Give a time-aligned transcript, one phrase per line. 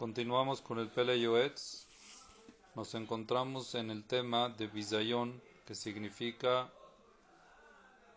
[0.00, 1.86] Continuamos con el Pele Yoetz.
[2.74, 6.70] Nos encontramos en el tema de Bizayon, que significa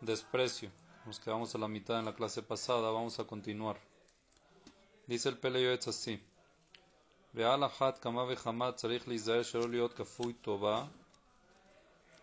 [0.00, 0.70] desprecio.
[1.06, 3.78] Nos quedamos a la mitad en la clase pasada, vamos a continuar.
[5.06, 6.20] Dice el Pele Yoetz así:
[7.34, 10.84] ועל אחת כמה וכמה צריך להיזהר שלא להיות כפוי טובה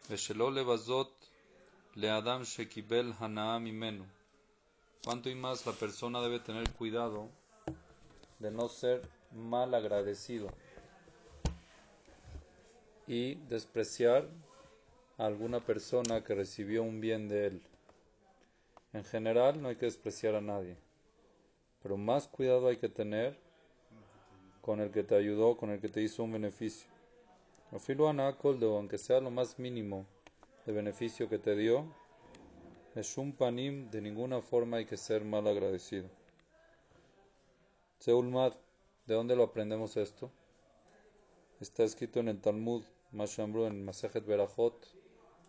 [0.09, 1.27] ושלא לבזות
[1.95, 4.03] לאדם שקיבל הנאה ממנו.
[5.03, 7.29] Cuanto y más la persona debe tener cuidado
[8.39, 10.48] de no ser mal agradecido
[13.06, 14.28] y despreciar
[15.18, 17.62] a alguna persona que recibió un bien de él.
[18.92, 20.76] En general no hay que despreciar a nadie,
[21.82, 23.38] pero más cuidado hay que tener
[24.60, 26.88] con el que te ayudó, con el que te hizo un beneficio.
[28.76, 30.06] aunque sea lo más mínimo
[30.66, 31.86] de beneficio que te dio,
[32.94, 36.08] es un panim, de ninguna forma hay que ser mal agradecido.
[37.98, 38.52] Seulmad,
[39.06, 40.30] ¿de dónde lo aprendemos esto?
[41.60, 44.74] Está escrito en el Talmud, Mashambru, en Masejet Berajot,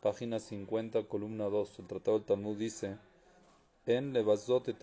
[0.02, 1.80] página 50, columna 2.
[1.80, 2.98] El tratado del Talmud dice,
[3.86, 4.78] en Levazot et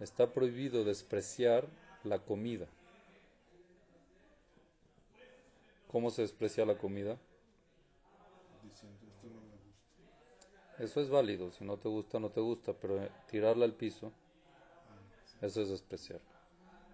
[0.00, 1.68] Está prohibido despreciar
[2.04, 2.66] la comida.
[5.88, 7.18] ¿Cómo se desprecia la comida?
[10.78, 14.10] Eso es válido, si no te gusta, no te gusta, pero tirarla al piso,
[15.40, 16.31] eso es despreciar.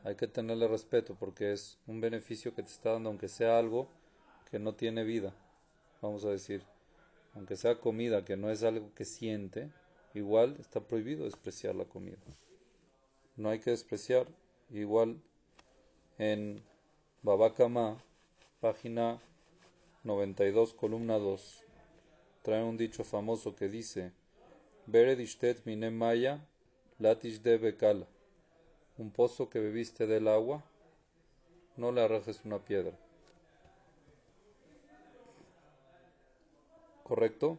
[0.04, 3.88] Hay que tenerle respeto porque es un beneficio que te está dando, aunque sea algo
[4.50, 5.34] que no tiene vida,
[6.00, 6.62] vamos a decir,
[7.34, 9.70] aunque sea comida que no es algo que siente,
[10.14, 12.16] igual está prohibido despreciar la comida.
[13.36, 14.26] No hay que despreciar,
[14.70, 15.20] igual
[16.18, 16.62] en
[17.22, 18.02] Babakama,
[18.60, 19.20] página
[20.04, 21.64] 92, columna 2
[22.42, 24.12] trae un dicho famoso que dice,
[24.86, 26.40] Beredishtet mine maya,
[26.98, 28.06] latish de bekala.
[28.98, 30.62] Un pozo que bebiste del agua,
[31.76, 32.92] no le arrojes una piedra.
[37.04, 37.56] ¿Correcto?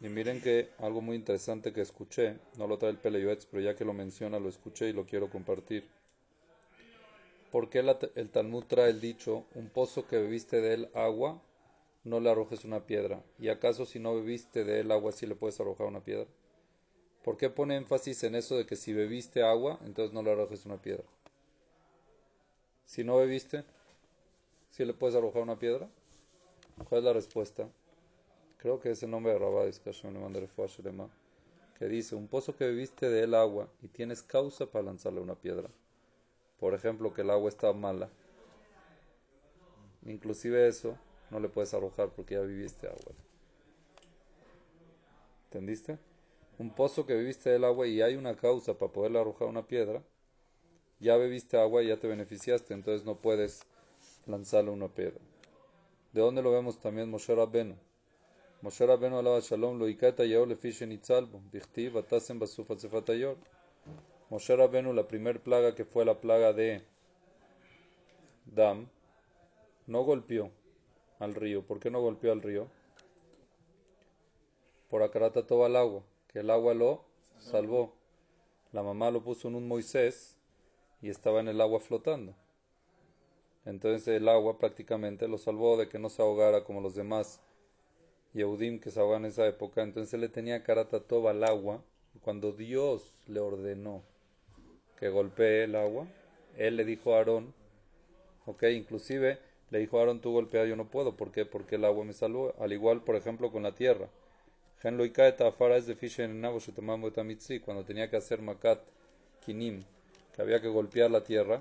[0.00, 3.74] Y miren que algo muy interesante que escuché, no lo trae el Peleyoetz, pero ya
[3.74, 5.86] que lo menciona, lo escuché y lo quiero compartir.
[7.50, 7.80] ¿Por qué
[8.14, 11.40] el Talmud trae el dicho, un pozo que bebiste del agua,
[12.06, 13.22] no le arrojes una piedra.
[13.38, 16.26] ¿Y acaso si no bebiste de él agua, sí le puedes arrojar una piedra?
[17.26, 20.64] ¿Por qué pone énfasis en eso de que si bebiste agua, entonces no le arrojes
[20.64, 21.02] una piedra?
[22.84, 23.64] Si no bebiste,
[24.70, 25.88] ¿sí le puedes arrojar una piedra?
[26.88, 27.68] ¿Cuál es la respuesta?
[28.58, 29.80] Creo que es el nombre de Rabadis,
[31.76, 35.68] que dice, un pozo que bebiste de agua y tienes causa para lanzarle una piedra.
[36.60, 38.08] Por ejemplo, que el agua está mala.
[40.04, 40.96] Inclusive eso,
[41.32, 43.14] no le puedes arrojar porque ya viviste agua.
[45.46, 45.98] ¿Entendiste?
[46.58, 50.02] Un pozo que viviste del agua y hay una causa para poderle arrojar una piedra,
[50.98, 53.66] ya bebiste agua y ya te beneficiaste, entonces no puedes
[54.26, 55.20] lanzarle una piedra.
[56.12, 57.76] ¿De dónde lo vemos también Moshe Rabbenu?
[58.62, 62.74] Moshe Rabbenu alaba shalom lo ikata yaor le fishen itzalbo, dichtiv atasen basufa
[63.14, 63.36] yor.
[64.30, 66.82] Moshe Rabbenu, la primer plaga que fue la plaga de
[68.46, 68.88] Dam,
[69.86, 70.50] no golpeó
[71.18, 71.66] al río.
[71.66, 72.68] ¿Por qué no golpeó al río?
[74.88, 76.02] Por acarata todo el agua,
[76.38, 77.04] el agua lo
[77.38, 77.94] salvó.
[78.72, 80.36] La mamá lo puso en un Moisés
[81.00, 82.34] y estaba en el agua flotando.
[83.64, 87.40] Entonces el agua prácticamente lo salvó de que no se ahogara como los demás
[88.32, 89.82] Yehudim que se ahogan en esa época.
[89.82, 91.82] Entonces le tenía carata toda al agua.
[92.22, 94.02] Cuando Dios le ordenó
[94.98, 96.06] que golpee el agua,
[96.56, 97.54] él le dijo a Aarón,
[98.46, 99.38] ok, inclusive
[99.70, 101.16] le dijo Aaron, tú golpea, yo no puedo.
[101.16, 101.44] ¿Por qué?
[101.44, 102.54] Porque el agua me salvó.
[102.60, 104.08] Al igual, por ejemplo, con la tierra.
[107.60, 108.80] Cuando tenía que hacer makat
[109.44, 109.82] kinim,
[110.34, 111.60] que había que golpear la tierra.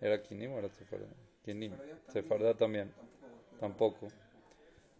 [0.00, 1.06] ¿Era kinim o era sefarda?
[1.44, 1.72] Kinim.
[2.12, 2.92] Sefarda también.
[3.58, 4.08] Tampoco.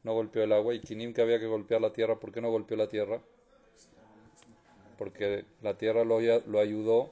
[0.02, 0.74] No golpeó el agua.
[0.74, 2.18] Y kinim que había que golpear la tierra.
[2.18, 3.20] ¿Por qué no golpeó la tierra?
[4.98, 7.10] Porque la tierra lo, lo ayudó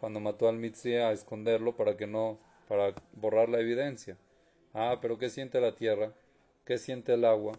[0.00, 2.38] cuando mató al Mitzi a esconderlo para que no,
[2.68, 4.16] para borrar la evidencia.
[4.72, 6.12] Ah, pero ¿qué siente la tierra?
[6.70, 7.58] ¿Qué siente el agua?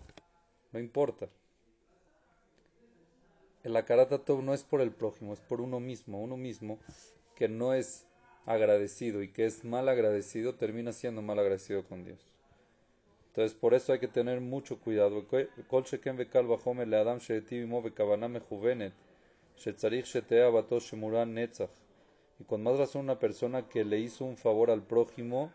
[0.72, 1.28] No importa.
[3.62, 6.22] El Akarata no es por el prójimo, es por uno mismo.
[6.22, 6.80] Uno mismo
[7.36, 8.08] que no es
[8.46, 12.22] agradecido y que es mal agradecido, termina siendo mal agradecido con Dios.
[13.28, 15.28] Entonces, por eso hay que tener mucho cuidado.
[22.40, 25.52] y con más razón una persona que le hizo un favor al prójimo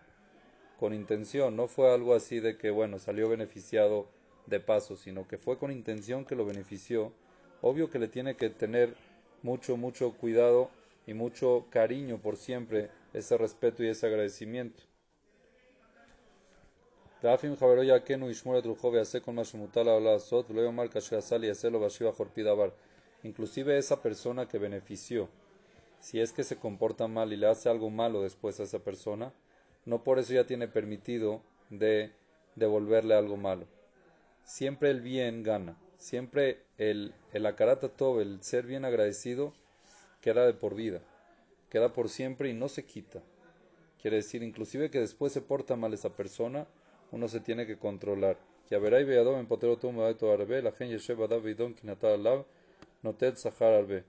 [0.78, 4.08] con intención, no fue algo así de que, bueno, salió beneficiado
[4.46, 7.12] de paso, sino que fue con intención que lo benefició.
[7.62, 8.94] Obvio que le tiene que tener
[9.42, 10.70] mucho, mucho cuidado
[11.06, 14.82] y mucho cariño por siempre, ese respeto y ese agradecimiento.
[23.22, 25.28] Inclusive esa persona que benefició,
[25.98, 29.32] si es que se comporta mal y le hace algo malo después a esa persona,
[29.86, 31.40] no por eso ya tiene permitido
[31.70, 32.10] de
[32.56, 33.66] devolverle algo malo.
[34.44, 39.54] Siempre el bien gana, siempre el, el akarata todo, el ser bien agradecido,
[40.20, 41.00] queda de por vida,
[41.70, 43.22] queda por siempre y no se quita.
[44.02, 46.66] Quiere decir, inclusive que después se porta mal esa persona,
[47.12, 48.36] uno se tiene que controlar.
[48.68, 49.78] Que en potero
[50.32, 52.44] arbe, la gente yesheba alav,
[53.02, 54.04] notet sahar arbe.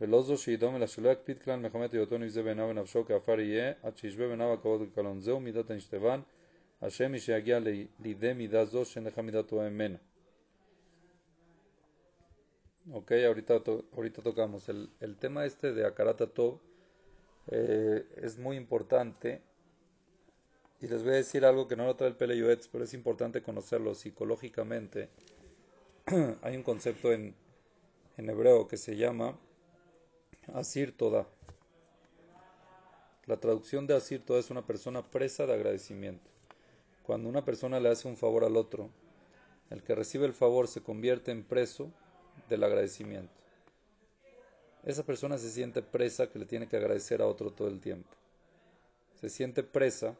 [0.00, 3.96] ולא זו שידום אלא שלא יקפיד כלל מחמת היותו נבזה בעיניו ונפשו כעפר יהיה עד
[3.96, 6.20] שישבה בעיניו הכבוד וקלון זהו מידת הנשתבן
[6.82, 7.58] השם מי שיגיע
[8.00, 9.96] לידי מידה זו שאין לך מידתו ממנה
[12.92, 14.68] Ok, ahorita, to, ahorita tocamos.
[14.68, 16.58] El, el, tema este de Akarata Tov
[17.48, 19.42] eh, es muy importante.
[20.80, 22.94] Y les voy a decir algo que no lo trae el Pele Yoetz, pero es
[22.94, 25.08] importante conocerlo psicológicamente.
[26.42, 27.34] Hay un concepto en,
[28.16, 29.38] en hebreo que se llama
[30.53, 31.27] Asir Toda.
[33.25, 36.29] La traducción de Asir Toda es una persona presa de agradecimiento.
[37.03, 38.89] Cuando una persona le hace un favor al otro,
[39.71, 41.91] el que recibe el favor se convierte en preso
[42.47, 43.33] del agradecimiento.
[44.83, 48.09] Esa persona se siente presa que le tiene que agradecer a otro todo el tiempo.
[49.15, 50.15] Se siente presa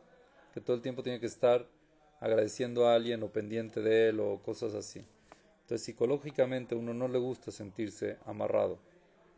[0.54, 1.68] que todo el tiempo tiene que estar
[2.20, 5.06] agradeciendo a alguien o pendiente de él o cosas así.
[5.62, 8.80] Entonces psicológicamente uno no le gusta sentirse amarrado,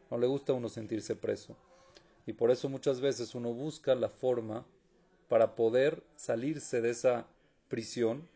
[0.10, 1.56] no le gusta a uno sentirse preso.
[2.26, 4.66] Y por eso muchas veces uno busca la forma
[5.30, 7.26] para poder salirse de esa
[7.70, 8.28] prisión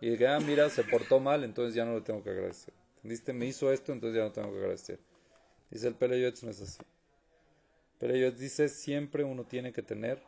[0.00, 2.74] y diga, ah, mira, se portó mal, entonces ya no le tengo que agradecer.
[2.96, 3.32] ¿Entendiste?
[3.32, 4.98] Me hizo esto, entonces ya no tengo que agradecer.
[5.70, 6.82] Dice el Pereyotz, no es así.
[7.98, 10.20] Pereyotz dice, siempre uno tiene que tener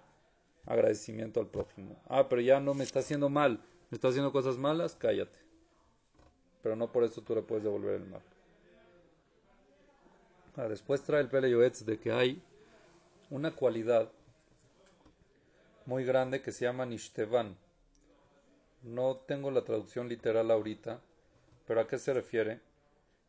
[0.65, 2.01] agradecimiento al prójimo.
[2.09, 5.39] Ah, pero ya no me está haciendo mal, me está haciendo cosas malas, cállate.
[6.63, 8.23] Pero no por eso tú le puedes devolver el mal.
[10.57, 12.43] Ah, después trae el Pereyotz de que hay
[13.31, 14.11] una cualidad
[15.87, 17.57] muy grande que se llama Nishtevan.
[18.83, 21.01] No tengo la traducción literal ahorita,
[21.67, 22.61] ¿Pero a qué se refiere?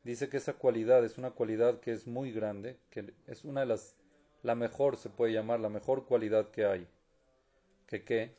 [0.03, 3.67] Dice que esa cualidad es una cualidad que es muy grande, que es una de
[3.67, 3.95] las,
[4.43, 6.87] la mejor se puede llamar, la mejor cualidad que hay.
[7.87, 8.35] ¿Que qué?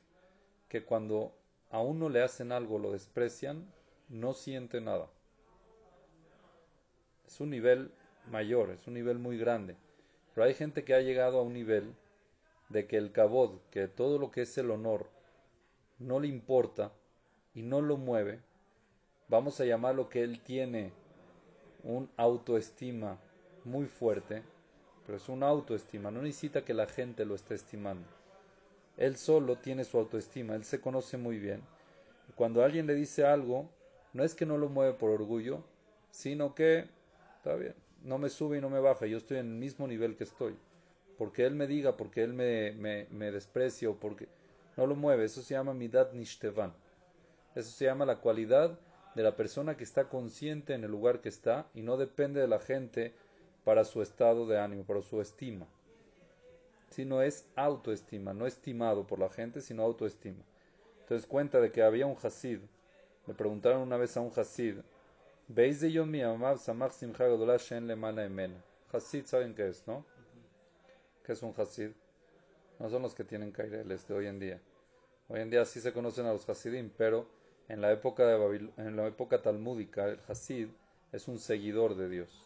[0.69, 1.35] Que cuando
[1.71, 3.67] a uno le hacen algo, lo desprecian,
[4.09, 5.09] no siente nada.
[7.27, 7.91] Es un nivel
[8.31, 9.76] mayor, es un nivel muy grande.
[10.34, 11.94] Pero hay gente que ha llegado a un nivel
[12.69, 15.08] de que el cabod, que todo lo que es el honor,
[15.99, 16.93] no le importa
[17.55, 18.40] y no lo mueve,
[19.28, 20.93] vamos a llamarlo que él tiene
[21.84, 23.19] un autoestima
[23.64, 24.43] muy fuerte,
[25.05, 28.06] pero es una autoestima, no necesita que la gente lo esté estimando.
[28.96, 31.62] Él solo tiene su autoestima, él se conoce muy bien.
[32.34, 33.69] Cuando alguien le dice algo,
[34.12, 35.62] no es que no lo mueve por orgullo,
[36.11, 36.88] sino que,
[37.37, 40.16] está bien, no me sube y no me baja, yo estoy en el mismo nivel
[40.16, 40.56] que estoy.
[41.19, 44.28] Porque él me diga, porque él me, me, me desprecia, porque
[44.76, 46.75] no lo mueve, eso se llama midad nishtevan.
[47.54, 48.78] Eso se llama la cualidad
[49.14, 52.48] de la persona que está consciente en el lugar que está y no depende de
[52.48, 53.14] la gente
[53.64, 55.66] para su estado de ánimo, para su estima.
[56.90, 60.44] Sino es autoestima, no estimado por la gente, sino autoestima.
[61.00, 62.60] Entonces cuenta de que había un Hasid,
[63.26, 64.76] le preguntaron una vez a un Hasid,
[65.48, 67.96] ¿veis de yo mi shen le
[68.93, 70.05] Hasid, ¿saben qué es, no?
[71.24, 71.91] ¿Qué es un Hasid?
[72.79, 74.60] No son los que tienen kaireles de hoy en día.
[75.29, 77.26] Hoy en día sí se conocen a los Hasidim, pero
[77.69, 80.69] en la época, de en la época talmúdica, el Hasid
[81.12, 82.44] es un seguidor de Dios.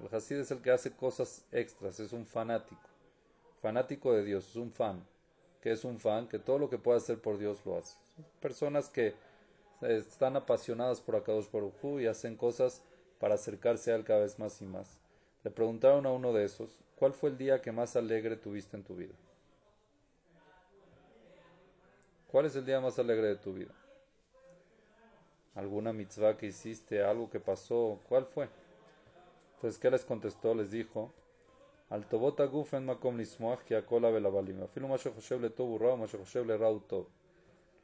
[0.00, 2.82] El Hasid es el que hace cosas extras, es un fanático.
[3.62, 5.02] Fanático de Dios, es un fan.
[5.62, 7.96] Que es un fan, que todo lo que puede hacer por Dios lo hace.
[8.40, 9.14] personas que
[9.80, 12.82] están apasionadas por Akadosh por y hacen cosas
[13.18, 14.98] para acercarse a él cada vez más y más.
[15.44, 18.84] Le preguntaron a uno de esos, ¿cuál fue el día que más alegre tuviste en
[18.84, 19.14] tu vida?
[22.30, 23.74] ¿Cuál es el día más alegre de tu vida?
[25.58, 28.48] alguna mitzvah que hiciste, algo que pasó, ¿cuál fue?
[29.56, 30.54] Entonces, ¿qué les contestó?
[30.54, 31.12] Les dijo,
[31.90, 32.38] al tobot
[32.80, 33.16] makom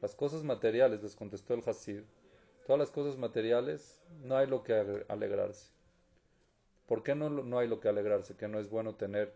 [0.05, 2.03] Las cosas materiales, les contestó el Hasid,
[2.67, 5.71] todas las cosas materiales, no hay lo que alegrarse.
[6.85, 8.35] ¿Por qué no, no hay lo que alegrarse?
[8.35, 9.33] Que no es bueno tener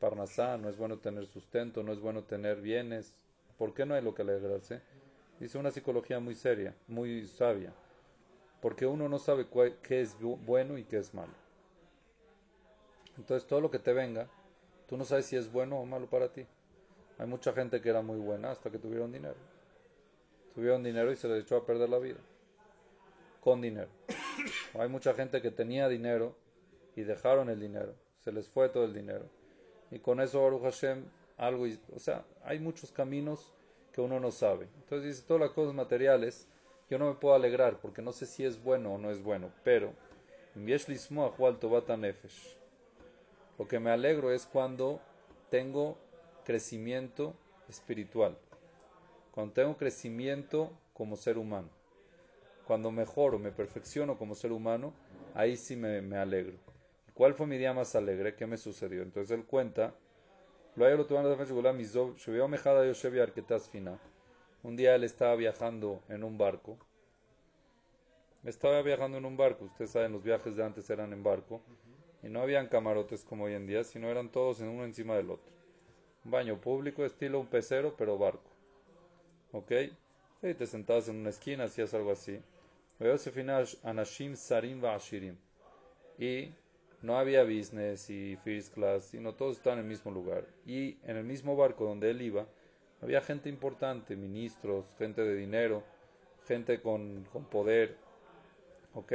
[0.00, 3.14] parnasá, no es bueno tener sustento, no es bueno tener bienes.
[3.58, 4.80] ¿Por qué no hay lo que alegrarse?
[5.38, 7.74] Dice una psicología muy seria, muy sabia,
[8.62, 9.46] porque uno no sabe
[9.82, 11.34] qué es bueno y qué es malo.
[13.18, 14.30] Entonces todo lo que te venga
[14.88, 16.46] Tú no sabes si es bueno o malo para ti.
[17.18, 19.55] Hay mucha gente que era muy buena hasta que tuvieron dinero.
[20.56, 22.18] Tuvieron dinero y se les echó a perder la vida.
[23.42, 23.90] Con dinero.
[24.80, 26.34] hay mucha gente que tenía dinero
[26.96, 27.94] y dejaron el dinero.
[28.20, 29.26] Se les fue todo el dinero.
[29.90, 31.04] Y con eso, Baruch Hashem,
[31.36, 31.66] algo.
[31.94, 33.52] O sea, hay muchos caminos
[33.92, 34.66] que uno no sabe.
[34.76, 36.48] Entonces dice, todas las cosas materiales,
[36.88, 39.50] yo no me puedo alegrar porque no sé si es bueno o no es bueno.
[39.62, 39.92] Pero,
[43.58, 45.02] lo que me alegro es cuando
[45.50, 45.98] tengo
[46.44, 47.34] crecimiento
[47.68, 48.38] espiritual,
[49.36, 51.68] cuando tengo crecimiento como ser humano,
[52.66, 54.94] cuando mejoro, me perfecciono como ser humano,
[55.34, 56.56] ahí sí me, me alegro.
[57.12, 58.34] ¿Cuál fue mi día más alegre?
[58.34, 59.02] ¿Qué me sucedió?
[59.02, 59.94] Entonces él cuenta,
[64.62, 66.78] un día él estaba viajando en un barco.
[68.42, 69.66] Estaba viajando en un barco.
[69.66, 71.60] Ustedes saben, los viajes de antes eran en barco.
[72.22, 75.30] Y no habían camarotes como hoy en día, sino eran todos en uno encima del
[75.30, 75.52] otro.
[76.24, 78.55] Un baño público, estilo un pecero, pero barco.
[79.56, 79.72] ¿Ok?
[80.42, 82.38] Y te sentabas en una esquina, hacías algo así.
[83.82, 84.82] Anashim Sarim
[86.18, 86.52] Y
[87.00, 90.44] no había business y first class, sino todos estaban en el mismo lugar.
[90.66, 92.46] Y en el mismo barco donde él iba,
[93.00, 95.82] había gente importante, ministros, gente de dinero,
[96.46, 97.96] gente con, con poder.
[98.92, 99.12] ¿Ok?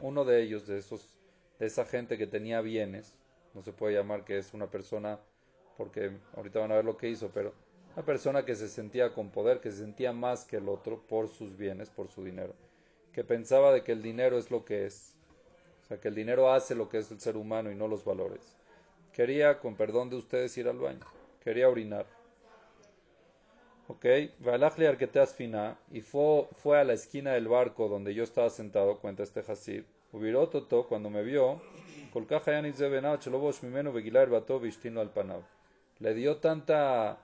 [0.00, 1.16] Uno de ellos, de, esos,
[1.60, 3.14] de esa gente que tenía bienes,
[3.54, 5.20] no se puede llamar que es una persona,
[5.76, 7.54] porque ahorita van a ver lo que hizo, pero
[7.94, 11.28] una persona que se sentía con poder, que se sentía más que el otro por
[11.28, 12.54] sus bienes, por su dinero,
[13.12, 15.14] que pensaba de que el dinero es lo que es,
[15.82, 18.04] o sea, que el dinero hace lo que es el ser humano y no los
[18.04, 18.56] valores.
[19.12, 21.00] Quería, con perdón de ustedes, ir al baño,
[21.42, 22.06] quería orinar.
[23.88, 24.06] Ok,
[25.36, 29.40] fina y fue, fue a la esquina del barco donde yo estaba sentado, cuenta este
[29.40, 29.82] Hasid.
[30.12, 31.60] Toto, cuando me vio,
[35.98, 37.18] le dio tanta,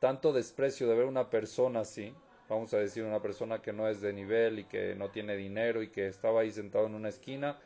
[0.00, 2.12] tanto desprecio de ver una persona así,
[2.48, 5.82] vamos a decir una persona que no es de nivel y que no tiene dinero
[5.82, 7.60] y que estaba ahí sentado en una esquina,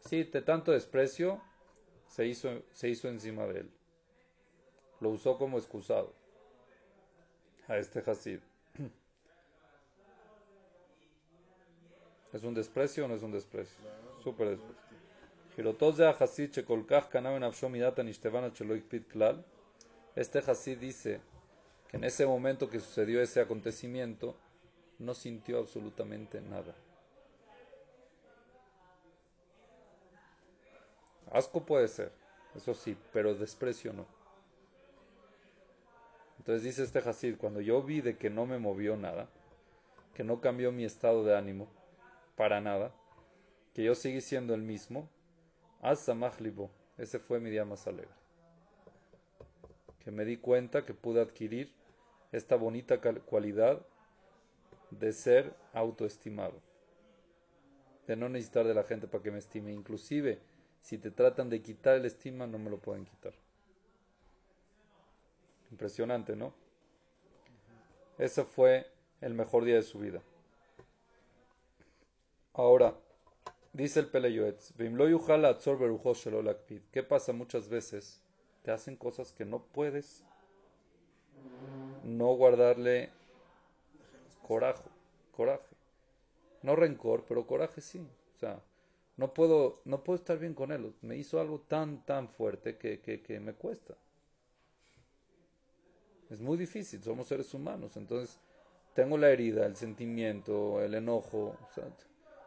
[0.00, 1.42] sí, de tanto desprecio
[2.06, 3.70] se hizo, se hizo encima de él.
[5.00, 6.14] Lo usó como excusado
[7.66, 8.38] a este Hasid.
[12.32, 13.76] ¿Es un desprecio o no es un desprecio?
[14.22, 14.82] Súper desprecio.
[20.14, 21.20] Este Hasid dice
[21.92, 24.34] en ese momento que sucedió ese acontecimiento,
[24.98, 26.74] no sintió absolutamente nada.
[31.30, 32.12] Asco puede ser,
[32.54, 34.06] eso sí, pero desprecio no.
[36.38, 39.28] Entonces dice este Hasid, cuando yo vi de que no me movió nada,
[40.14, 41.68] que no cambió mi estado de ánimo
[42.36, 42.92] para nada,
[43.74, 45.08] que yo seguí siendo el mismo,
[46.98, 48.12] ese fue mi día más alegre.
[50.00, 51.72] Que me di cuenta que pude adquirir
[52.32, 53.84] esta bonita cualidad
[54.90, 56.60] de ser autoestimado,
[58.06, 59.72] de no necesitar de la gente para que me estime.
[59.72, 60.40] Inclusive,
[60.80, 63.34] si te tratan de quitar el estima, no me lo pueden quitar.
[65.70, 66.52] Impresionante, ¿no?
[68.18, 68.86] Ese fue
[69.20, 70.22] el mejor día de su vida.
[72.54, 72.94] Ahora,
[73.72, 74.74] dice el Peleyoetz,
[76.92, 78.22] ¿qué pasa muchas veces?
[78.62, 80.22] Te hacen cosas que no puedes
[82.04, 83.10] no guardarle
[84.46, 84.88] coraje,
[85.32, 85.74] coraje.
[86.62, 88.06] No rencor, pero coraje sí.
[88.36, 88.60] O sea,
[89.16, 90.94] no puedo, no puedo estar bien con él.
[91.02, 93.94] Me hizo algo tan, tan fuerte que, que me cuesta.
[96.30, 97.96] Es muy difícil, somos seres humanos.
[97.96, 98.40] Entonces,
[98.94, 101.56] tengo la herida, el sentimiento, el enojo.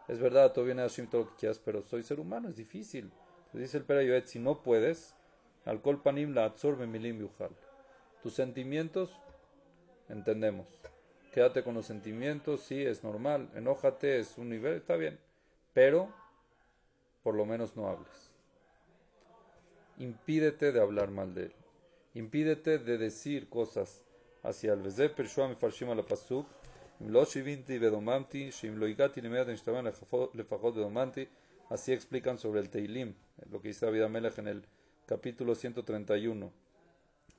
[0.08, 2.56] es verdad, todo viene a Hashem, todo lo que quieras, pero soy ser humano, es
[2.56, 3.12] difícil.
[3.54, 5.16] dice el Perayoet, si no puedes,
[5.66, 7.52] alcohol panim la absorbe milim yuhal.
[8.22, 9.12] Tus sentimientos,
[10.10, 10.68] entendemos.
[11.34, 13.50] Quédate con los sentimientos, sí, es normal.
[13.56, 15.20] Enójate, es un nivel, está bien.
[15.74, 16.14] Pero,
[17.24, 18.32] por lo menos no hables.
[19.98, 21.56] Impídete de hablar mal de él
[22.16, 24.02] impídete de decir cosas
[24.42, 26.48] hacia el Pershua Mefarshim la Pasuk,
[31.70, 33.14] así explican sobre el Teilim,
[33.52, 34.04] lo que dice David
[34.38, 34.66] en el
[35.06, 36.52] capítulo 131.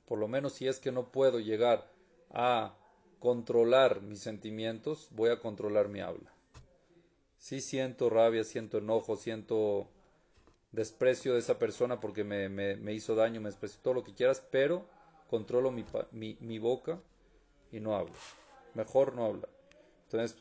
[0.06, 1.90] Por lo menos si es que no puedo llegar
[2.30, 2.74] a
[3.18, 6.32] controlar mis sentimientos, voy a controlar mi habla.
[7.38, 9.88] Si siento rabia, siento enojo, siento
[10.72, 14.42] desprecio de esa persona porque me, me, hizo daño, me despreció todo lo que quieras,
[14.50, 14.84] pero
[15.28, 17.00] controlo mi, mi, mi boca
[17.72, 18.14] y no hablo.
[18.74, 19.48] Mejor no hablar.
[20.04, 20.36] Entonces,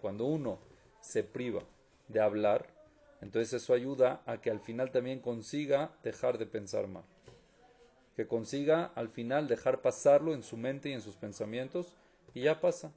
[0.00, 0.58] cuando uno
[1.00, 1.62] se priva
[2.08, 2.66] de hablar,
[3.20, 7.04] Entonces eso ayuda a que al final también consiga dejar de pensar mal.
[8.16, 11.94] Que consiga al final dejar pasarlo en su mente y en sus pensamientos
[12.32, 12.92] y ya pasa.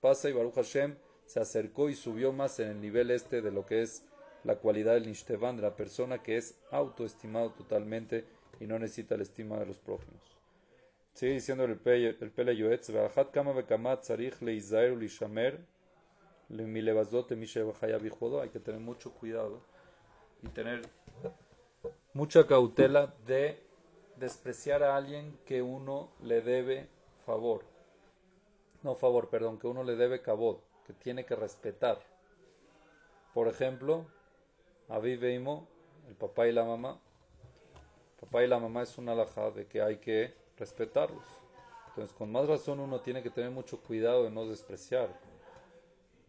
[0.00, 3.64] Pasa y Baruch Hashem se acercó y subió más en el nivel este de lo
[3.64, 4.04] que es
[4.44, 8.24] la cualidad del Nishtevan, de la persona que es autoestimado totalmente
[8.60, 10.20] y no necesita la estima de los prójimos.
[11.14, 12.90] Sigue diciendo el Pele Yoetz,
[13.32, 14.30] Kama Bekamat hay
[18.48, 19.62] que tener mucho cuidado
[20.42, 20.82] y tener
[22.14, 23.62] mucha cautela de
[24.22, 26.88] despreciar a alguien que uno le debe
[27.26, 27.64] favor.
[28.84, 31.98] No favor, perdón, que uno le debe cabot, que tiene que respetar.
[33.34, 34.06] Por ejemplo,
[34.88, 35.66] a Veimo,
[36.06, 37.00] el papá y la mamá.
[38.12, 41.26] El papá y la mamá es una alhaja de que hay que respetarlos.
[41.88, 45.08] Entonces, con más razón uno tiene que tener mucho cuidado de no despreciar.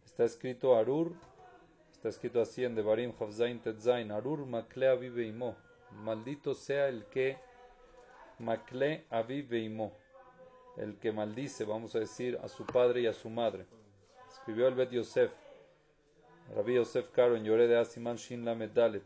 [0.04, 1.12] Está escrito Arur,
[1.92, 5.54] está escrito así en Devarim Havzain Tetzain, Arur Makle Avive Imo.
[5.92, 7.38] Maldito sea el que
[8.38, 9.92] Makle Avive Imo.
[10.76, 13.66] El que maldice, vamos a decir, a su padre y a su madre.
[14.28, 15.32] Escribió el Bet Yosef.
[16.52, 19.02] Rabbi Yosef Karo en Yore de Asiman Shin Lamed Dalet,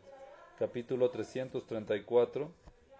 [0.57, 2.51] capítulo 334,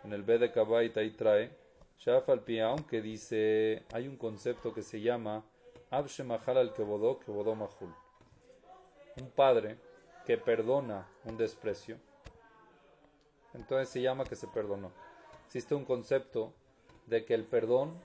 [0.05, 1.51] en el B de Kabait ahí trae,
[1.99, 5.43] Shaf al aunque dice, hay un concepto que se llama
[5.91, 7.93] al Kebodó, Kebodó Mahul.
[9.19, 9.77] Un padre
[10.25, 11.97] que perdona un desprecio,
[13.53, 14.91] entonces se llama que se perdonó.
[15.49, 16.53] Existe un concepto
[17.07, 17.99] de que el perdón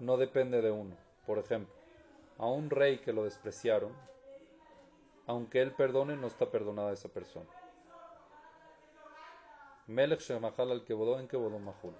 [0.00, 0.96] no depende de uno.
[1.24, 1.72] Por ejemplo,
[2.38, 3.92] a un rey que lo despreciaron,
[5.28, 7.46] aunque él perdone, no está perdonada esa persona.
[9.86, 11.94] Melech al Kebodó en Kebodó Mahul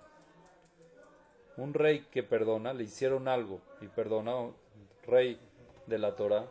[1.57, 4.51] un rey que perdona, le hicieron algo y perdona,
[5.07, 5.39] rey
[5.87, 6.49] de la Torah,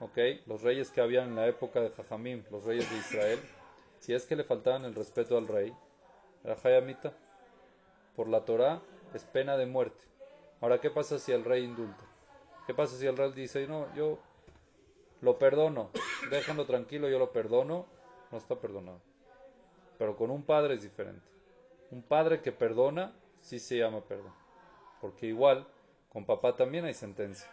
[0.00, 0.18] ¿ok?
[0.46, 3.38] Los reyes que habían en la época de Jajamim, los reyes de Israel,
[4.00, 5.72] si es que le faltaban el respeto al rey,
[6.46, 7.12] era Hayamita.
[8.14, 8.80] Por la Torah
[9.12, 10.02] es pena de muerte.
[10.60, 12.02] Ahora, ¿qué pasa si el rey indulta?
[12.66, 14.18] ¿Qué pasa si el rey dice, no, yo
[15.20, 15.90] lo perdono,
[16.30, 17.86] déjenlo tranquilo, yo lo perdono?
[18.30, 19.00] No está perdonado.
[19.98, 21.26] Pero con un padre es diferente.
[21.90, 24.32] Un padre que perdona sí se llama perdón.
[25.00, 25.66] Porque igual,
[26.08, 27.48] con papá también hay sentencia.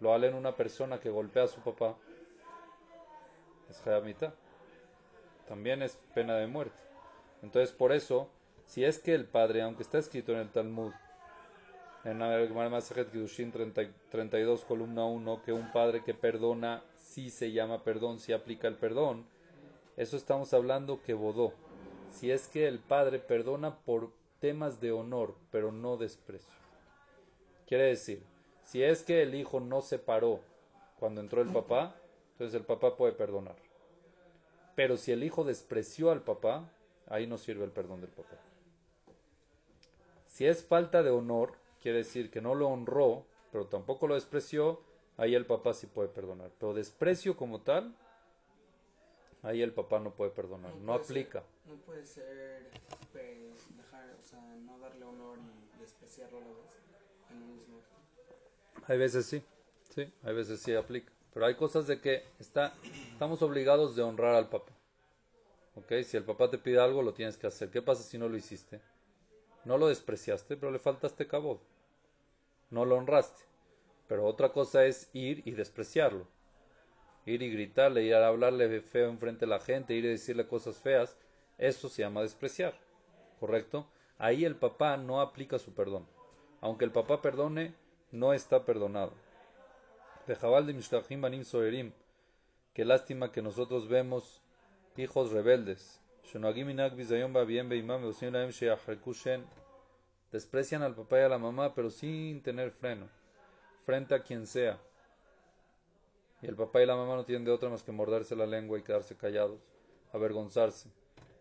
[0.00, 1.96] Lo en una persona que golpea a su papá.
[3.70, 4.34] Es jayamita.
[5.48, 6.86] También es pena de muerte.
[7.42, 8.28] Entonces, por eso,
[8.66, 10.92] si es que el padre, aunque está escrito en el Talmud,
[12.04, 17.82] en el Masajet Kiddushin 32, columna 1, que un padre que perdona sí se llama
[17.82, 19.26] perdón, si aplica el perdón,
[19.96, 21.52] eso estamos hablando que bodó.
[22.12, 26.54] Si es que el padre perdona por temas de honor, pero no desprecio.
[27.66, 28.22] Quiere decir,
[28.62, 30.40] si es que el hijo no se paró
[30.98, 31.96] cuando entró el papá,
[32.32, 33.56] entonces el papá puede perdonar.
[34.74, 36.70] Pero si el hijo despreció al papá,
[37.08, 38.36] ahí no sirve el perdón del papá.
[40.28, 44.80] Si es falta de honor, quiere decir que no lo honró, pero tampoco lo despreció,
[45.16, 46.50] ahí el papá sí puede perdonar.
[46.58, 47.94] Pero desprecio como tal,
[49.42, 51.42] ahí el papá no puede perdonar, no, aplica.
[51.66, 52.70] no puede ser
[53.14, 56.82] o sea, no darle honor y despreciarlo a la vez
[57.30, 57.80] en el mismo
[58.88, 59.42] Hay veces sí,
[59.94, 61.12] sí, hay veces sí aplica.
[61.32, 62.74] Pero hay cosas de que está,
[63.12, 64.75] estamos obligados de honrar al papá.
[65.76, 65.92] ¿Ok?
[66.04, 67.70] Si el papá te pide algo, lo tienes que hacer.
[67.70, 68.80] ¿Qué pasa si no lo hiciste?
[69.64, 71.60] No lo despreciaste, pero le faltaste cabo.
[72.70, 73.44] No lo honraste.
[74.08, 76.26] Pero otra cosa es ir y despreciarlo.
[77.24, 80.78] Ir y gritarle, ir a hablarle feo enfrente de la gente, ir y decirle cosas
[80.78, 81.16] feas.
[81.58, 82.74] Eso se llama despreciar.
[83.40, 83.86] ¿Correcto?
[84.18, 86.06] ahí el papá no aplica su perdón.
[86.60, 87.74] Aunque el papá perdone,
[88.12, 89.12] no está perdonado.
[90.26, 91.92] Pejabal de Mishtahim Banim Soerim.
[92.72, 94.42] Qué lástima que nosotros vemos
[94.96, 96.00] hijos rebeldes.
[100.32, 103.08] Desprecian al papá y a la mamá, pero sin tener freno,
[103.84, 104.78] frente a quien sea.
[106.42, 108.78] Y el papá y la mamá no tienen de otra más que morderse la lengua
[108.78, 109.60] y quedarse callados,
[110.12, 110.90] avergonzarse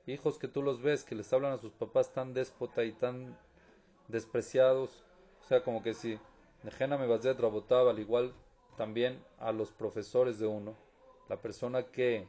[0.07, 3.37] hijos que tú los ves que les hablan a sus papás tan déspota y tan
[4.07, 5.03] despreciados,
[5.41, 6.19] o sea, como que si
[6.63, 8.33] Nejena me Rabotaba, al igual
[8.77, 10.75] también a los profesores de uno,
[11.29, 12.27] la persona que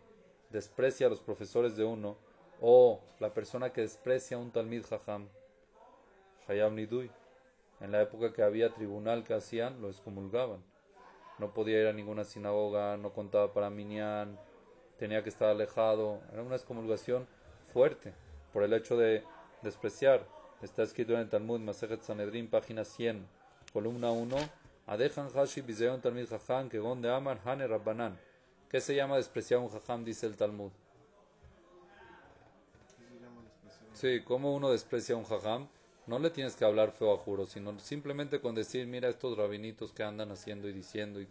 [0.50, 2.16] desprecia a los profesores de uno,
[2.60, 5.28] o la persona que desprecia a un Talmid Jajam,
[6.48, 7.10] Hayab Nidui,
[7.80, 10.62] en la época que había tribunal que hacían, lo excomulgaban.
[11.38, 14.38] No podía ir a ninguna sinagoga, no contaba para Minyan,
[14.98, 17.26] tenía que estar alejado, era una excomulgación
[17.72, 18.14] fuerte
[18.52, 19.22] por el hecho de
[19.62, 20.26] despreciar.
[20.62, 23.26] Está escrito en el Talmud, Masejet Sanedrin, página 100,
[23.72, 24.36] columna 1.
[24.86, 28.18] Adejan Hashi Bizeon Talmud Jajam, que de Amar Hane Rabbanan.
[28.70, 30.04] ¿Qué se llama despreciar un jajam?
[30.04, 30.70] Dice el Talmud.
[33.94, 35.68] Sí, ¿cómo uno desprecia a un jajam?
[36.06, 39.92] No le tienes que hablar feo a juro, sino simplemente con decir, mira estos rabinitos
[39.92, 41.20] que andan haciendo y diciendo.
[41.20, 41.28] Y...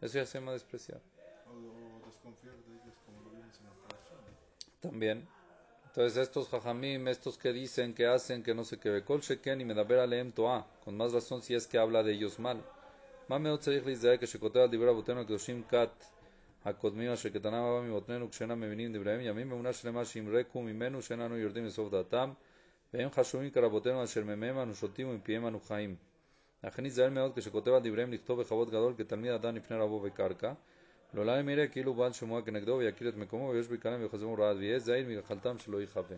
[0.00, 1.00] Eso ya se llama despreciar.
[1.46, 5.28] O, desconfiar de ellos como lo vimos en la También.
[5.86, 9.64] Entonces estos jajamim, estos que dicen, que hacen, que no sé qué, kol sheken y
[9.66, 12.64] medaber aleem toa, con más razón si es que habla de ellos mal.
[13.28, 15.92] Mame otzerich lizdae que shekotea al dibra boteno kedoshim kat,
[16.65, 21.21] הקודמים אשר כתנם הבא מאבותינו כשאינם מבינים דבריהם ימים באמונה שלמה שאם רקו ממנו שאין
[21.21, 22.31] אנו יורדים לסוף דעתם
[22.93, 25.95] והם חשובים כרבותינו אשר ממיהם אנו שותים ומפיהם אנו חיים.
[26.63, 30.53] לכן ייזהר מאוד כשכותב על דבריהם לכתוב בכבוד גדול כתלמיד אדם לפני רבו בקרקע
[31.13, 35.07] לעולם יראה כאילו בעל שמועה כנגדו ויכיר את מקומו ויש ביקרם ויחזרו רעד ויהיה זהיר
[35.09, 36.17] מגחלתם שלא יכוון.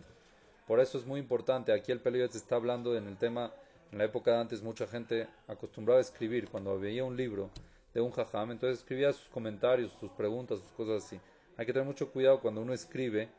[0.66, 3.50] Por eso es muy importante, aquí el Pelio se está hablando en el tema
[3.90, 7.50] en la época de antes mucha gente acostumbraba a escribir cuando veía un libro
[7.95, 11.19] de un jajam, entonces escribía sus comentarios, sus preguntas, sus cosas así.
[11.55, 13.29] Hay que tener mucho cuidado cuando uno escribe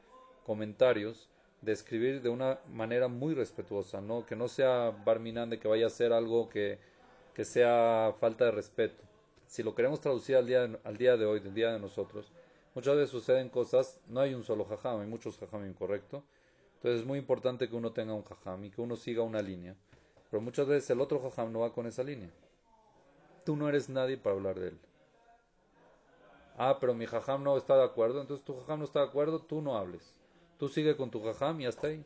[0.44, 1.28] comentarios
[1.60, 5.90] de escribir de una manera muy respetuosa, no que no sea barminante, que vaya a
[5.90, 6.78] ser algo que,
[7.34, 9.04] que sea falta de respeto.
[9.46, 12.32] Si lo queremos traducir al día, al día de hoy, del día de nosotros,
[12.74, 16.24] muchas veces suceden cosas, no hay un solo jajam, hay muchos jajam incorrecto.
[16.76, 19.76] Entonces es muy importante que uno tenga un jajam y que uno siga una línea.
[20.30, 22.30] Pero muchas veces el otro jajam no va con esa línea.
[23.46, 24.78] Tú no eres nadie para hablar de él.
[26.59, 29.38] Ah, pero mi jajam no está de acuerdo, entonces tu jajam no está de acuerdo,
[29.38, 30.02] tú no hables.
[30.59, 32.04] Tú sigue con tu jajam y hasta ahí.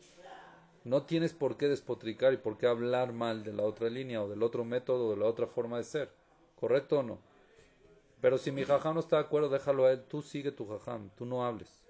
[0.85, 4.29] No tienes por qué despotricar y por qué hablar mal de la otra línea o
[4.29, 6.11] del otro método o de la otra forma de ser.
[6.57, 7.19] ¿Correcto o no?
[8.21, 10.05] Pero si mi jajam no está de acuerdo, déjalo a él.
[10.05, 11.83] Tú sigue tu jajam, tú no hables.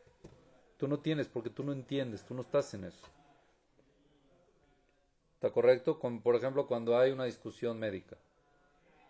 [0.76, 3.04] Tú no tienes porque tú no entiendes, tú no estás en eso.
[5.34, 5.98] ¿Está correcto?
[5.98, 8.16] Por ejemplo, cuando hay una discusión médica.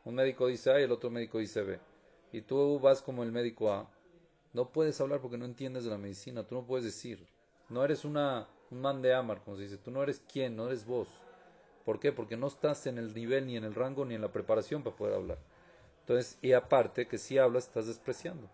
[0.04, 1.78] Un médico dice A y el otro médico dice B.
[2.32, 3.90] Y tú vas como el médico A.
[4.52, 6.46] No puedes hablar porque no entiendes de la medicina.
[6.46, 7.26] Tú no puedes decir.
[7.68, 9.78] No eres una, un man de Amar, como se dice.
[9.78, 11.08] Tú no eres quién, no eres vos.
[11.84, 12.12] ¿Por qué?
[12.12, 14.96] Porque no estás en el nivel, ni en el rango, ni en la preparación para
[14.96, 15.38] poder hablar.
[16.00, 18.48] Entonces, y aparte, que si hablas, estás despreciando.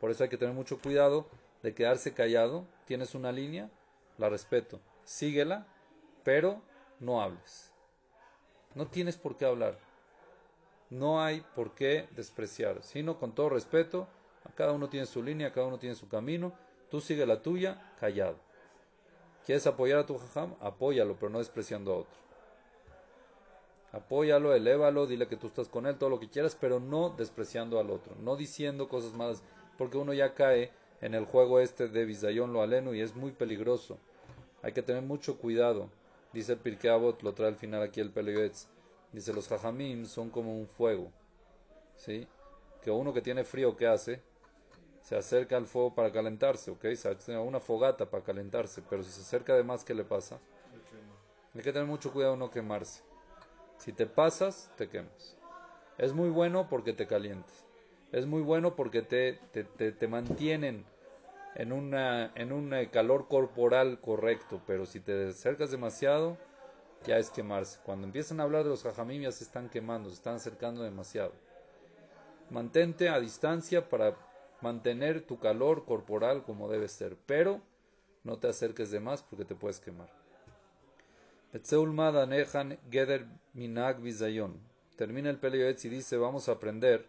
[0.00, 1.28] Por eso hay que tener mucho cuidado
[1.62, 2.66] de quedarse callado.
[2.86, 3.70] Tienes una línea,
[4.18, 4.80] la respeto.
[5.04, 5.66] Síguela,
[6.24, 6.62] pero
[7.00, 7.72] no hables.
[8.74, 9.87] No tienes por qué hablar.
[10.90, 14.08] No hay por qué despreciar, sino con todo respeto.
[14.54, 16.52] Cada uno tiene su línea, cada uno tiene su camino.
[16.90, 18.36] Tú sigue la tuya, callado.
[19.44, 20.54] ¿Quieres apoyar a tu jajam?
[20.60, 22.18] Apóyalo, pero no despreciando a otro.
[23.92, 27.80] Apóyalo, elévalo, dile que tú estás con él, todo lo que quieras, pero no despreciando
[27.80, 29.42] al otro, no diciendo cosas malas,
[29.78, 30.70] porque uno ya cae
[31.00, 33.98] en el juego este de Bizayón lo aleno y es muy peligroso.
[34.62, 35.88] Hay que tener mucho cuidado.
[36.32, 38.68] Dice el Pirkei Avot, lo trae al final aquí el Pelioetz.
[39.12, 41.10] Dice, los jajamim son como un fuego.
[41.96, 42.26] ¿Sí?
[42.82, 44.22] Que uno que tiene frío, ¿qué hace?
[45.00, 46.82] Se acerca al fuego para calentarse, ¿ok?
[46.94, 48.82] Se acerca a una fogata para calentarse.
[48.88, 50.38] Pero si se acerca de más, ¿qué le pasa?
[51.54, 53.02] Hay que tener mucho cuidado no quemarse.
[53.78, 55.36] Si te pasas, te quemas.
[55.96, 57.64] Es muy bueno porque te calientes.
[58.12, 60.84] Es muy bueno porque te, te, te, te mantienen
[61.54, 66.38] en, una, en un eh, calor corporal correcto, pero si te acercas demasiado,
[67.06, 67.78] ya es quemarse.
[67.84, 71.32] Cuando empiezan a hablar de los jajamim se están quemando, se están acercando demasiado.
[72.50, 74.16] Mantente a distancia para
[74.60, 77.60] mantener tu calor corporal como debe ser, pero
[78.24, 80.10] no te acerques de más porque te puedes quemar.
[84.96, 87.06] Termina el Pelioetz y dice, vamos a aprender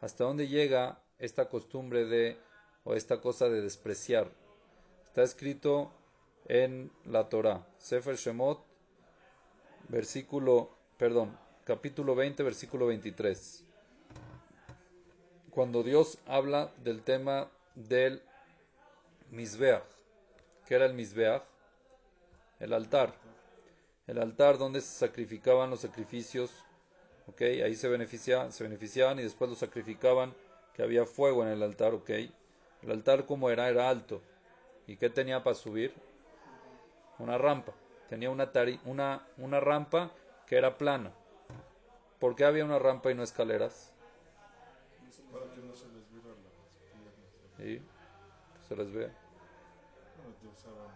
[0.00, 2.38] hasta dónde llega esta costumbre de
[2.84, 4.30] o esta cosa de despreciar.
[5.04, 5.92] Está escrito
[6.46, 8.64] en la Torah, Sefer Shemot,
[9.88, 13.64] versículo, perdón, capítulo 20, versículo 23.
[15.50, 18.22] Cuando Dios habla del tema del
[19.30, 19.84] Mizbeach,
[20.66, 21.42] ¿qué era el Mizbeach?
[22.60, 23.14] El altar.
[24.06, 26.50] El altar donde se sacrificaban los sacrificios,
[27.26, 27.40] ¿ok?
[27.40, 30.34] Ahí se beneficiaban, se beneficiaban y después los sacrificaban,
[30.74, 32.10] que había fuego en el altar, ¿ok?
[32.82, 34.20] El altar como era, era alto.
[34.86, 35.94] ¿Y qué tenía para subir?
[37.18, 37.72] Una rampa.
[38.08, 40.10] Tenía una, tari una, una rampa
[40.46, 41.12] que era plana.
[42.18, 43.92] ¿Por qué había una rampa y no escaleras?
[45.32, 46.04] Para que no se les.
[47.56, 47.82] ¿Sí?
[48.68, 49.10] Se les ve.
[50.16, 50.88] Bueno, te usaban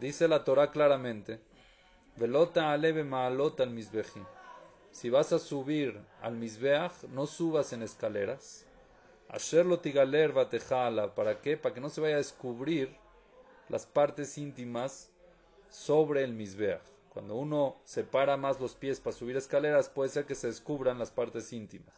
[0.00, 1.40] Dice la Torah claramente,
[2.16, 4.22] Velota aleve maalot al misbeji.
[4.90, 8.64] Si vas a subir al misbeach, no subas en escaleras.
[9.28, 11.14] Asherlo tigaler batejala.
[11.14, 11.56] ¿Para qué?
[11.56, 12.96] Para que no se vaya a descubrir
[13.68, 15.10] las partes íntimas
[15.70, 16.82] sobre el misbeach.
[17.10, 21.10] Cuando uno separa más los pies para subir escaleras, puede ser que se descubran las
[21.10, 21.94] partes íntimas.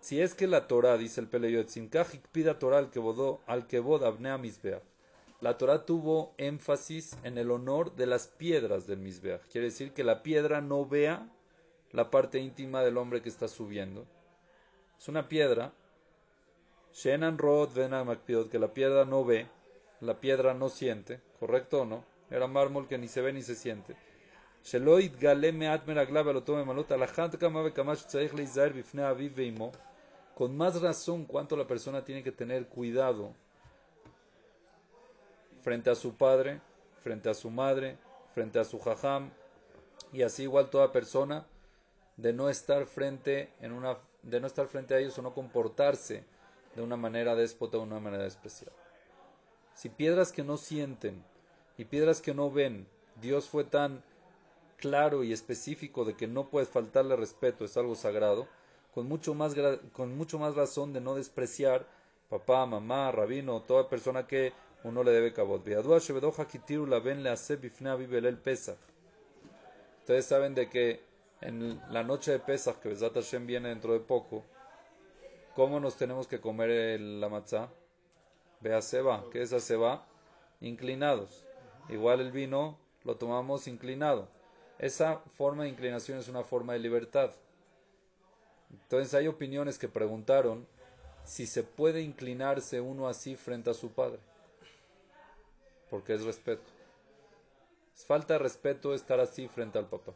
[0.00, 1.90] Si es que la Torah, dice el Peleyot, sin
[2.30, 4.82] pida Torah al que bodó, al que abnea misbeach.
[5.40, 9.42] la Torah tuvo énfasis en el honor de las piedras del Mizbeach.
[9.50, 11.28] Quiere decir que la piedra no vea
[11.92, 14.06] la parte íntima del hombre que está subiendo.
[14.98, 15.72] Es una piedra,
[16.92, 17.70] Shenan Rod
[18.50, 19.46] que la piedra no ve,
[20.00, 22.04] la piedra no siente, ¿correcto o no?
[22.30, 23.96] Era mármol que ni se ve ni se siente.
[30.34, 33.32] Con más razón, cuánto la persona tiene que tener cuidado
[35.62, 36.60] frente a su padre,
[37.02, 37.96] frente a su madre,
[38.34, 39.30] frente a su jajam,
[40.12, 41.46] y así igual toda persona
[42.16, 46.24] de no estar frente en una de no estar frente a ellos o no comportarse
[46.74, 48.72] de una manera déspota o una manera especial.
[49.74, 51.22] Si piedras que no sienten
[51.78, 52.86] y piedras que no ven,
[53.20, 54.02] Dios fue tan
[54.76, 58.46] claro y específico de que no puedes faltarle respeto, es algo sagrado,
[58.94, 59.54] con mucho más,
[59.92, 61.86] con mucho más razón de no despreciar
[62.28, 64.52] papá, mamá, rabino, toda persona que
[64.84, 65.62] uno le debe cabot.
[69.98, 71.00] Ustedes saben de que
[71.40, 74.44] en la noche de Pesach, que Besat Hashem viene dentro de poco,
[75.54, 77.68] ¿cómo nos tenemos que comer la matzah?
[78.60, 79.24] Vea seba.
[79.30, 80.06] ¿Qué es seba?
[80.60, 81.45] Inclinados.
[81.88, 84.28] Igual el vino lo tomamos inclinado.
[84.78, 87.30] Esa forma de inclinación es una forma de libertad.
[88.70, 90.66] Entonces hay opiniones que preguntaron
[91.24, 94.20] si se puede inclinarse uno así frente a su padre.
[95.90, 96.64] Porque es respeto.
[97.94, 100.12] Es falta de respeto estar así frente al papá.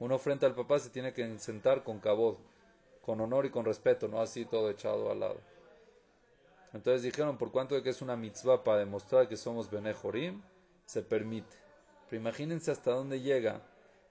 [0.00, 2.38] Uno frente al papá se tiene que sentar con cabot,
[3.02, 5.40] con honor y con respeto, no así todo echado al lado.
[6.72, 10.42] Entonces dijeron, por cuanto de que es una mitzvah para demostrar que somos Benejorim,
[10.86, 11.56] se permite.
[12.08, 13.60] Pero imagínense hasta dónde llega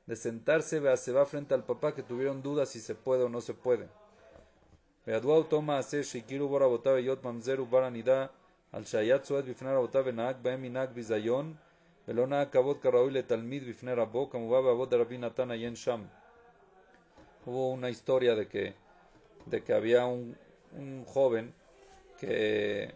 [0.05, 3.29] de sentarse, vea, se va frente al papá que tuvieron dudas si se puede o
[3.29, 3.88] no se puede.
[5.05, 8.31] Veaduau toma hacer shikiru bora botabe yot mamzeru baranida
[8.71, 11.57] al shayat suet bifnar botabe naak baem minak bizayon
[12.07, 16.09] velona akabot karaoy le talmid bifner rabo kamubaba abot de rabbi natan ayen sham.
[17.45, 18.73] Hubo una historia de que,
[19.45, 20.38] de que había un,
[20.71, 21.53] un joven
[22.17, 22.95] que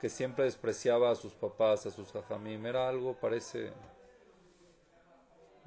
[0.00, 2.64] que siempre despreciaba a sus papás, a sus jajamim.
[2.66, 3.72] Era algo, parece,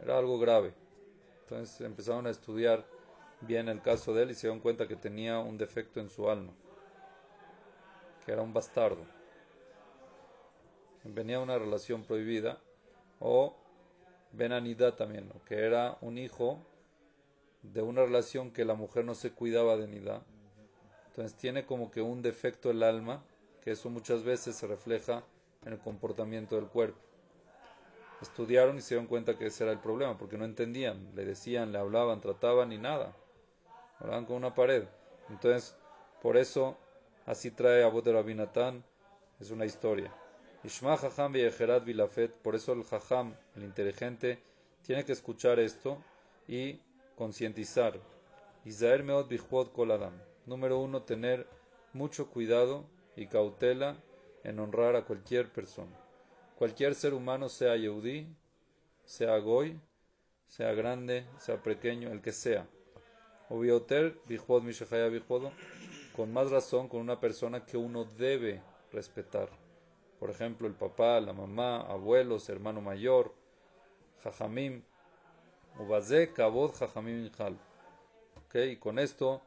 [0.02, 0.74] era algo grave.
[1.42, 2.86] Entonces empezaron a estudiar
[3.42, 6.30] bien el caso de él y se dieron cuenta que tenía un defecto en su
[6.30, 6.54] alma,
[8.26, 9.04] que era un bastardo.
[11.04, 12.60] Venía una relación prohibida
[13.20, 13.56] o
[14.32, 16.60] benanidad también, que era un hijo
[17.64, 20.22] de una relación que la mujer no se cuidaba de nidad.
[21.08, 23.24] Entonces tiene como que un defecto el alma,
[23.64, 25.24] que eso muchas veces se refleja
[25.66, 27.00] en el comportamiento del cuerpo
[28.22, 31.72] estudiaron y se dieron cuenta que ese era el problema, porque no entendían, le decían,
[31.72, 33.16] le hablaban, trataban y nada,
[34.00, 34.84] hablaban con una pared.
[35.30, 35.76] Entonces,
[36.22, 36.78] por eso,
[37.26, 38.84] así trae Abu de Rabinatán,
[39.40, 40.14] es una historia.
[40.64, 44.40] Ishma Jajam Vilafet, por eso el Jajam, el inteligente,
[44.84, 46.04] tiene que escuchar esto
[46.48, 46.82] y
[47.16, 48.00] concientizar.
[48.66, 49.30] Isaer Meot
[49.72, 50.14] Koladam.
[50.46, 51.48] Número uno, tener
[51.94, 52.84] mucho cuidado
[53.20, 53.98] y cautela
[54.44, 55.96] en honrar a cualquier persona
[56.60, 58.28] cualquier ser humano, sea yehudí,
[59.06, 59.80] sea goy,
[60.50, 62.68] sea grande, sea pequeño, el que sea.
[63.50, 65.54] Bijodo,
[66.14, 69.48] con más razón con una persona que uno debe respetar.
[70.20, 73.34] Por ejemplo, el papá, la mamá, abuelos, hermano mayor,
[74.22, 74.84] jajamim,
[75.80, 77.32] ubazé, kabod, jajamim.
[78.54, 79.42] Y con esto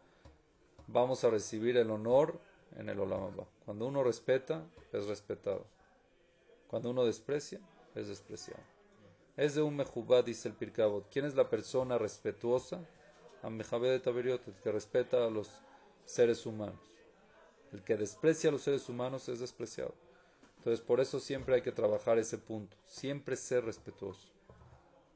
[0.86, 2.40] vamos a recibir el honor
[2.76, 5.66] en el Olam Cuando uno respeta, es respetado.
[6.68, 7.60] Cuando uno desprecia,
[7.94, 8.62] es despreciado.
[9.36, 11.08] Es de un mejubá, dice el Pirkabot.
[11.10, 12.80] ¿Quién es la persona respetuosa?
[13.42, 15.50] Amejabé de Taberiot, el que respeta a los
[16.04, 16.80] seres humanos.
[17.72, 19.94] El que desprecia a los seres humanos es despreciado.
[20.58, 22.76] Entonces, por eso siempre hay que trabajar ese punto.
[22.86, 24.28] Siempre ser respetuoso.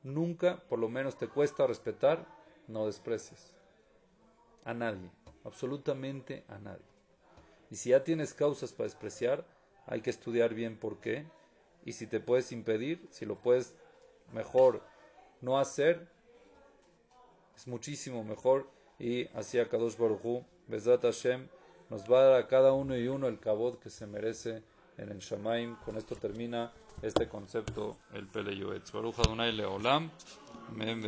[0.02, 2.26] Nunca, por lo menos te cuesta respetar,
[2.68, 3.54] no desprecies.
[4.64, 5.10] A nadie.
[5.44, 6.95] Absolutamente a nadie.
[7.70, 9.44] Y si ya tienes causas para despreciar,
[9.86, 11.26] hay que estudiar bien por qué
[11.84, 13.74] y si te puedes impedir, si lo puedes
[14.32, 14.82] mejor
[15.40, 16.08] no hacer,
[17.56, 21.48] es muchísimo mejor y así a Kadosh Baruchu, Bezrat Hashem,
[21.88, 24.62] nos va a dar a cada uno y uno el cabot que se merece
[24.98, 25.76] en el Shamaim.
[25.84, 28.56] Con esto termina este concepto, el Pele
[28.92, 30.10] Baruch Adonai Leolam,
[30.68, 31.02] amén.